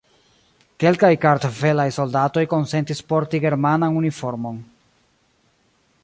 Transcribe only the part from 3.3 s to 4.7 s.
germanan uniformon.